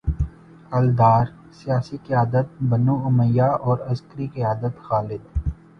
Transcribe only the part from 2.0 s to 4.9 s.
قیادت بنو امیہ اور عسکری قیادت